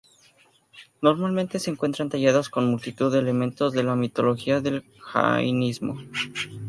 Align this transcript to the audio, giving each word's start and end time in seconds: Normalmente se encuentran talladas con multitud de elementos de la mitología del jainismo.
Normalmente 1.03 1.59
se 1.59 1.69
encuentran 1.69 2.09
talladas 2.09 2.49
con 2.49 2.65
multitud 2.71 3.13
de 3.13 3.19
elementos 3.19 3.71
de 3.73 3.83
la 3.83 3.93
mitología 3.95 4.59
del 4.59 4.83
jainismo. 4.99 5.95